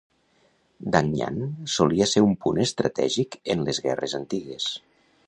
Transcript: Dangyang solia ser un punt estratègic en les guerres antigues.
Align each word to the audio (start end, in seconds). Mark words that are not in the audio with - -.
Dangyang 0.95 1.37
solia 1.73 2.07
ser 2.13 2.25
un 2.29 2.33
punt 2.47 2.63
estratègic 2.65 3.39
en 3.55 3.63
les 3.69 3.83
guerres 3.89 4.17
antigues. 4.23 4.67